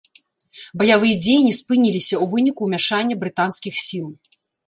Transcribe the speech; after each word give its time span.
Баявыя 0.81 1.17
дзеянні 1.25 1.51
спыніліся 1.59 2.15
ў 2.17 2.31
выніку 2.33 2.61
ўмяшання 2.71 3.15
брытанскіх 3.25 3.75
сіл. 3.87 4.07